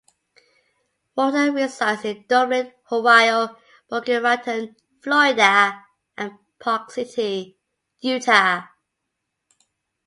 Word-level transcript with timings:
Walter 1.15 1.51
resides 1.51 2.05
in 2.05 2.25
Dublin, 2.27 2.73
Ohio; 2.91 3.55
Boca 3.87 4.19
Raton, 4.19 4.75
Florida; 4.99 5.79
and 6.17 6.39
Park 6.57 6.89
City, 6.89 7.55
Utah. 7.99 8.61